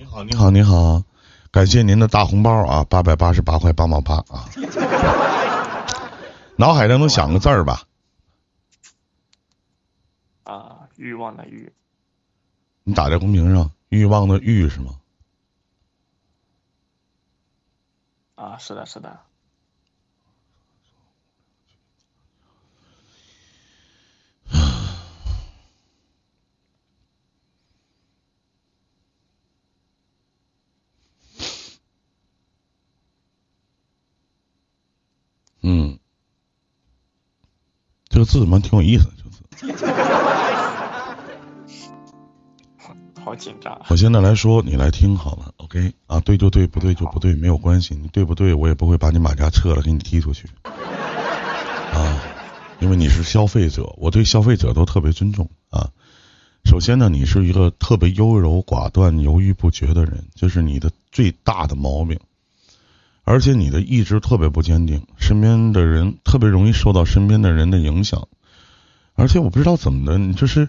[0.00, 1.02] 你好，你好，你好，
[1.50, 4.48] 感谢您的大红包啊，八百八十八块八毛八啊。
[6.56, 7.82] 脑海当中想个字儿吧。
[10.44, 11.70] 啊，欲望的欲。
[12.82, 14.92] 你打在公屏上，欲望的欲是吗？
[18.36, 19.20] 啊，是的，是的。
[35.62, 35.98] 嗯，
[38.08, 39.08] 这个字怎么挺有意思？
[39.56, 39.86] 这个字，
[43.22, 43.80] 好紧张。
[43.88, 45.92] 我现在来说，你来听好了，OK？
[46.06, 47.94] 啊，对就对，不对就不对，没有关系。
[47.94, 50.48] 你对不对，我也不会把你马甲撤了，给你踢出去。
[50.64, 52.22] 啊，
[52.80, 55.90] 因为你是消费者，我对消费者都特别尊重啊。
[56.64, 62.18] 首先呢，你是一个特别优柔寡断、犹豫不决的人，这是你的最大的毛病。
[63.30, 68.26] 而且你的意志特别不坚定，身边的人特别容易受到身边的人的影响。
[69.14, 70.68] 而且我不知道怎么的，你就是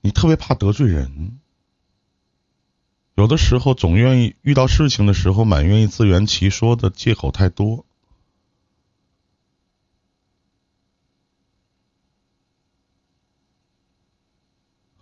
[0.00, 1.40] 你特别怕得罪人，
[3.16, 7.84] 有的时候总愿意遇到事情的时候蛮愿意自圆其说的借口太多。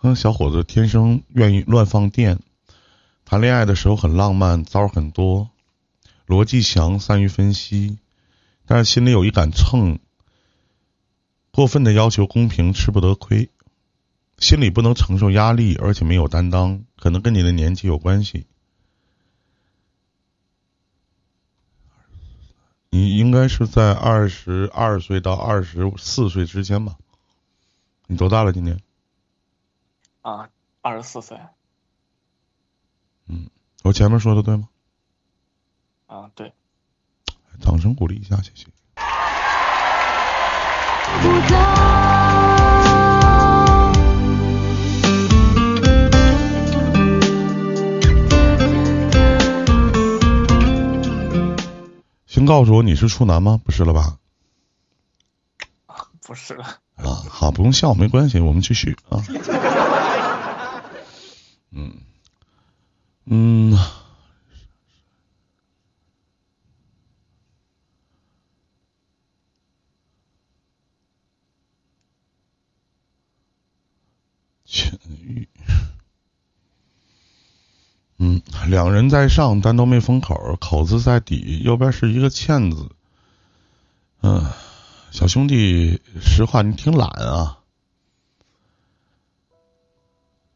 [0.00, 2.38] 嗯，小伙子天生愿意乱放电，
[3.26, 5.50] 谈恋爱的时候很浪漫，招很多。
[6.30, 7.98] 逻辑强，善于分析，
[8.64, 9.98] 但是心里有一杆秤，
[11.50, 13.50] 过分的要求公平，吃不得亏，
[14.38, 18.46] 心里不能承受压力，而且没有担当，可能跟你的年纪有关系。
[22.90, 26.96] 你应该是在二十二岁到二十四岁之间吧？
[28.06, 28.52] 你多大了？
[28.52, 28.78] 今年？
[30.22, 30.48] 啊，
[30.80, 31.36] 二十四岁。
[33.26, 33.50] 嗯，
[33.82, 34.68] 我前面说的对吗？
[36.10, 36.52] 啊，对，
[37.60, 38.66] 掌声鼓励一下，谢谢。
[52.26, 53.60] 先告诉我你是处男吗？
[53.64, 54.18] 不是了吧？
[56.26, 56.64] 不是了。
[56.96, 59.22] 啊，好，不用笑，没关系，我们继续啊。
[61.70, 61.98] 嗯，
[63.26, 63.78] 嗯。
[78.22, 82.90] 嗯，两人在上，但都没封口，口子在底，右边是一个欠字。
[84.22, 84.44] 嗯，
[85.10, 87.58] 小兄弟，实话，你挺懒啊，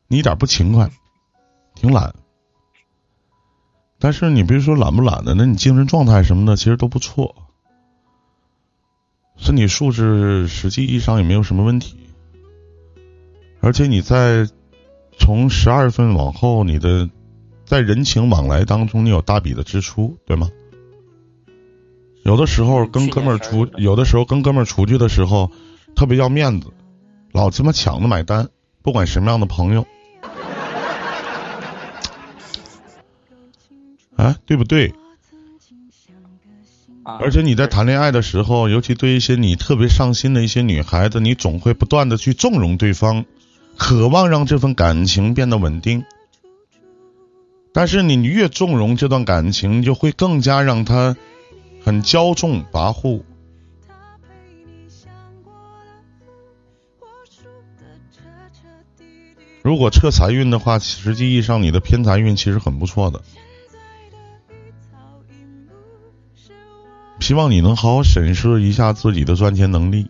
[0.06, 0.90] 你一点不勤快，
[1.74, 2.14] 挺懒。
[3.98, 7.34] 但是你别说懒不懒的，那你精神状态什么的其实都不错，
[9.36, 11.96] 身体素质实际意义上也没有什么问题。
[13.60, 14.46] 而且你在
[15.18, 17.08] 从十二月份往后，你的。
[17.64, 20.48] 在人情往来当中，你有大笔的支出，对吗？
[22.24, 25.50] 有的时候跟哥们儿出，有的时候跟哥们儿出去的时候，
[25.94, 26.68] 特别要面子，
[27.32, 28.48] 老他妈抢着买单，
[28.82, 29.86] 不管什么样的朋友，
[34.16, 34.94] 哎，对不对？
[37.04, 43.26] 而且你在谈恋爱的时候，尤其对一些你特别上心的一些女孩子，你总会不断的去纵容对方，
[43.76, 46.04] 渴望让这份感情变得稳定。
[47.74, 51.16] 但是你越纵容这段感情，就会更加让他
[51.82, 53.24] 很骄纵跋扈。
[59.60, 63.20] 如果测财运的话，实际意义上你的偏财运其实很不错的。
[67.18, 70.08] 希望你能好好审视一下自己的赚钱能力。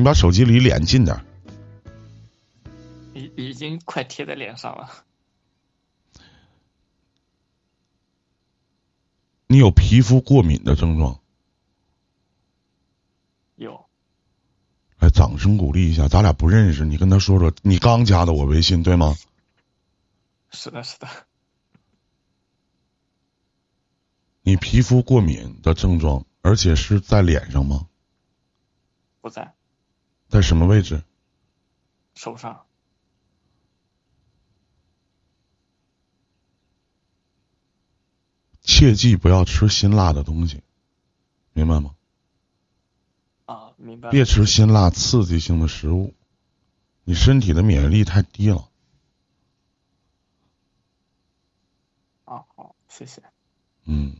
[0.00, 1.22] 你把手机离脸近点。
[3.12, 5.04] 已已经快贴在脸上了。
[9.46, 11.20] 你有皮肤过敏的症状？
[13.56, 13.84] 有。
[15.00, 19.14] 来，掌声鼓励一下，咱俩不认识，你跟他说说，你刚加的我微信对吗？
[20.50, 21.06] 是的，是的。
[24.40, 27.86] 你皮肤过敏的症状，而且是在脸上吗？
[29.20, 29.52] 不在。
[30.30, 31.02] 在什么位置？
[32.14, 32.64] 手上。
[38.62, 40.62] 切记不要吃辛辣的东西，
[41.52, 41.96] 明白吗？
[43.46, 44.10] 啊，明白。
[44.10, 46.14] 别吃辛辣刺激性的食物，
[47.02, 48.70] 你身体的免疫力太低了。
[52.24, 53.20] 啊，好，谢谢。
[53.84, 54.16] 嗯。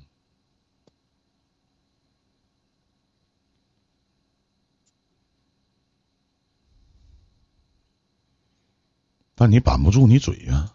[9.40, 10.68] 但你板不住你嘴呀、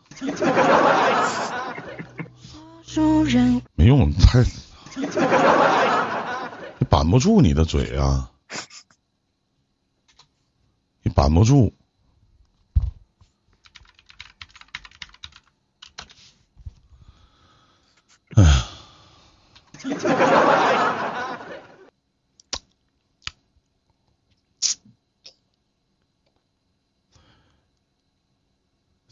[3.76, 4.44] 没用，太
[6.80, 8.32] 你板不住你的嘴啊、
[11.04, 11.72] 你板不住。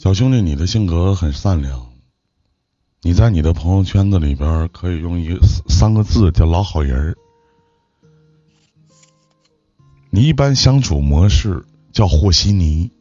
[0.03, 1.87] 小兄弟，你的性格很善良。
[3.03, 5.39] 你在你的朋友圈子里边可以用一个
[5.69, 7.15] 三个字叫“老好人儿”。
[10.11, 11.63] 你一般相处模式
[11.93, 12.91] 叫和稀泥，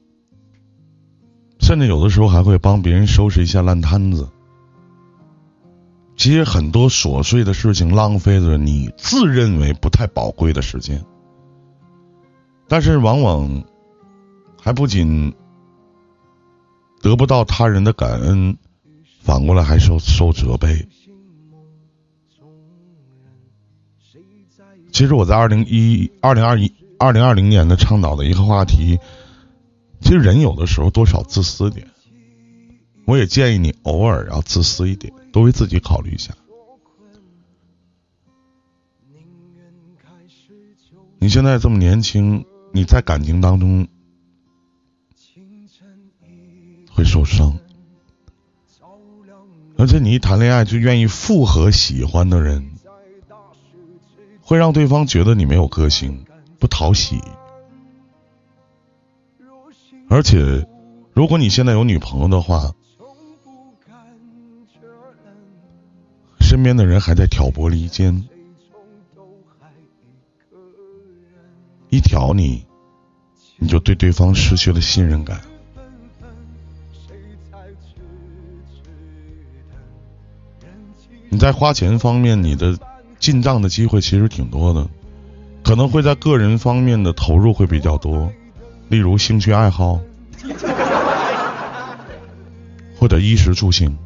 [1.59, 4.29] 甚至有的时候还会帮别人收拾一下烂摊子。
[6.17, 11.05] 其实很多琐碎的事情浪费了你自认为不太宝贵的时间，
[12.69, 13.65] 但是往往
[14.61, 15.35] 还不仅
[17.03, 18.57] 得不到他人的感恩，
[19.21, 20.89] 反过来还受受责备。
[24.93, 28.99] 其实我在二零一二零二一二零二零年的倡导的一个话题，
[30.01, 31.89] 其实人有的时候多少自私点，
[33.05, 36.33] 我也建议你偶尔要自私一点，多为自己考虑一下。
[41.19, 43.89] 你现在这么年轻，你在感情当中
[46.95, 47.59] 会受伤，
[49.79, 52.71] 而且你一谈恋爱就愿意复合喜欢的人，
[54.43, 56.25] 会让对方觉得你没有个性，
[56.59, 57.21] 不讨喜。
[60.09, 60.67] 而且，
[61.15, 62.73] 如果你现在有女朋友的话，
[66.41, 68.29] 身边的人还在挑拨离间，
[71.89, 72.67] 一挑你，
[73.57, 75.41] 你就对对方失去了信任感。
[81.43, 82.79] 在花钱方面，你的
[83.19, 84.89] 进账的机会其实挺多的，
[85.65, 88.33] 可能会在个人方面的投入会比较多，
[88.89, 89.99] 例如兴趣爱好，
[92.97, 93.99] 或者衣食住行。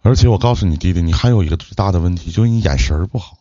[0.00, 3.36] 而且我告诉你弟弟，你还有一个最大的问题，就是你眼神儿不好。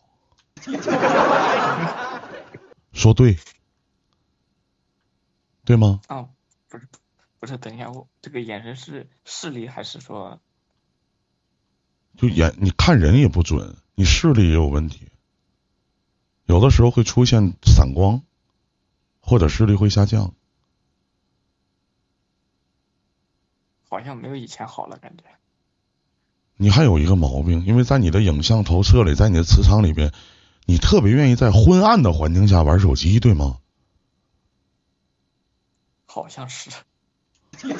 [2.91, 3.37] 说对，
[5.63, 6.01] 对吗？
[6.07, 6.25] 啊，
[7.39, 10.39] 不是，等一下，我这个眼神是视力还是说
[12.17, 15.07] 就眼你看人也不准，你视力也有问题，
[16.45, 18.23] 有的时候会出现散光，
[19.19, 20.33] 或者视力会下降。
[23.87, 25.23] 好像没有以前好了感觉？
[26.55, 30.11] 你还有一个毛病，因为在你的影像投射里，在你的磁场里边，
[30.65, 33.59] 你特别愿意在昏暗的环境下玩手机，对吗？
[36.07, 36.71] 好像是。
[37.63, 37.73] 你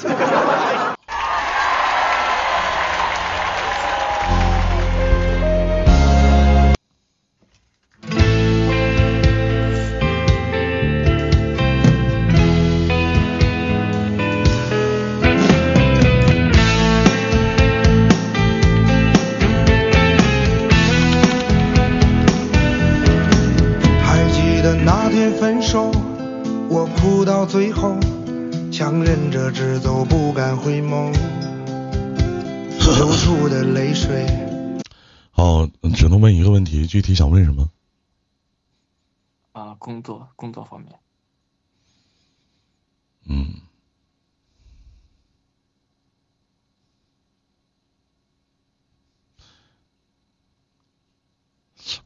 [24.02, 25.92] 还记得那天分手
[26.68, 27.94] 我哭到最后
[28.70, 31.12] 强忍着直走，不敢回眸，
[32.96, 34.26] 流出的泪水。
[35.32, 37.70] 好，嗯只能问一个问题，具体想问什么？
[39.52, 40.98] 啊，工作工作方面，
[43.24, 43.54] 嗯，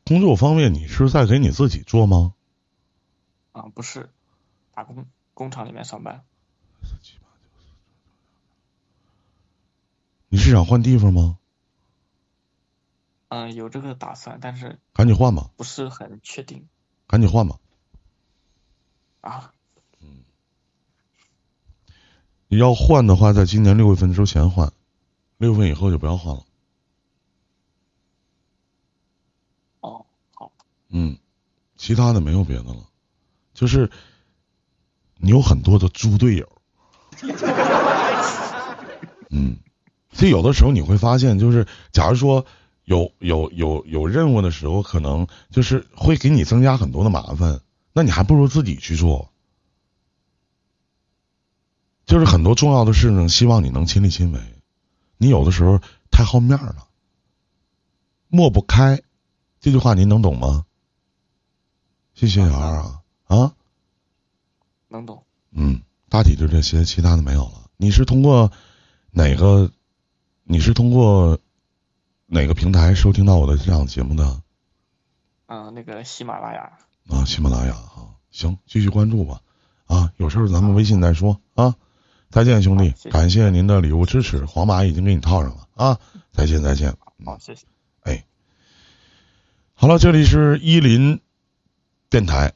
[0.04, 2.35] 工作方面，你是在给你自己做吗？
[3.52, 4.11] 啊，不是
[4.75, 6.25] 打工工厂里面上班，
[10.33, 11.37] 你是想换地方吗？
[13.29, 16.67] 嗯、有这个打算，但是赶紧换吧，不是很确定
[17.07, 17.59] 赶紧换吧。
[19.21, 19.53] 啊。
[20.01, 20.25] 嗯
[22.49, 24.73] 你要换的话，在今年六月份之前换，
[25.37, 26.47] 六月份以后就不要换了。
[29.81, 30.51] 哦，好，
[30.89, 31.19] 嗯，
[31.77, 32.89] 其他的没有别的了，
[33.53, 33.91] 就是
[35.19, 36.49] 你有很多的猪队友。
[39.29, 39.59] 嗯，
[40.12, 42.45] 就有的时候你会发现，就是假如说
[42.85, 47.61] 有有有有任务的时候，可能就是会给你增加很多的麻烦，
[47.92, 49.31] 那你还不如自己去做。
[52.04, 54.40] 就是很多重要的事情，希望你能亲力亲为。
[55.16, 56.88] 你有的时候太好面了，
[58.28, 59.00] 抹不开，
[59.61, 60.66] 这句话您能懂吗？
[62.12, 63.54] 谢谢小二啊啊，
[64.88, 65.25] 能懂。
[65.52, 67.71] 嗯，大体就这些，其他的没有了。
[67.78, 68.52] 你是通过
[69.11, 69.71] 哪个？
[70.45, 71.39] 你是通过
[72.27, 74.43] 哪个平台收听到我的这档节目的？
[75.47, 76.79] 嗯，那个喜马拉雅。
[77.09, 79.41] 啊，喜马拉雅啊，行，继续关注吧。
[79.87, 81.75] 啊，有事儿咱们微信再说啊。
[82.31, 86.01] 再见，兄弟，感谢您的礼物支持，皇马已经给你套上了啊！
[86.33, 86.97] 再见，再见。
[87.27, 87.67] 好，谢谢。
[88.05, 88.25] 哎，
[89.75, 91.21] 好了，这里是伊林
[92.09, 92.55] 电台。